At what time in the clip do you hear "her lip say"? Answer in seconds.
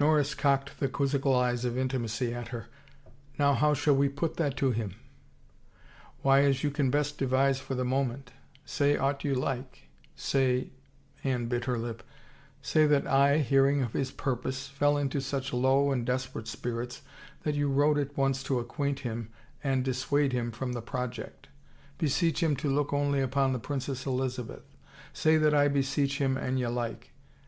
11.66-12.84